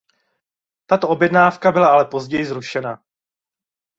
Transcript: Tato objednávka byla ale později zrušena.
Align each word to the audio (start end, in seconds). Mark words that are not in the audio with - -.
Tato 0.85 1.09
objednávka 1.09 1.71
byla 1.71 1.87
ale 1.87 2.05
později 2.05 2.45
zrušena. 2.45 3.03